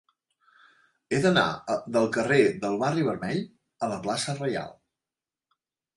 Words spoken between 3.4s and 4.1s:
a la